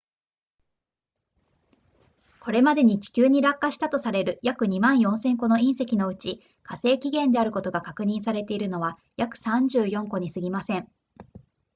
[2.39, 10.89] これまでに地球に落下したとされる約 24,000 個の隕石のうち火星起源であることが確認されているのは約34個にすぎません